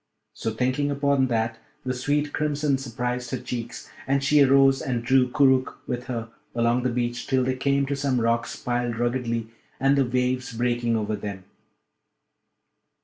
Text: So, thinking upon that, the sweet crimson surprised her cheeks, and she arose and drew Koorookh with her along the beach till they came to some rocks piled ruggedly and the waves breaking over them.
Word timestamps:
So, 0.33 0.49
thinking 0.51 0.89
upon 0.89 1.27
that, 1.27 1.59
the 1.85 1.93
sweet 1.93 2.33
crimson 2.33 2.79
surprised 2.79 3.29
her 3.29 3.37
cheeks, 3.37 3.87
and 4.07 4.23
she 4.23 4.41
arose 4.41 4.81
and 4.81 5.03
drew 5.05 5.29
Koorookh 5.29 5.75
with 5.85 6.05
her 6.05 6.29
along 6.55 6.81
the 6.81 6.89
beach 6.89 7.27
till 7.27 7.43
they 7.43 7.55
came 7.55 7.85
to 7.85 7.95
some 7.95 8.19
rocks 8.19 8.55
piled 8.55 8.97
ruggedly 8.97 9.49
and 9.79 9.95
the 9.95 10.03
waves 10.03 10.53
breaking 10.53 10.95
over 10.95 11.15
them. 11.15 11.43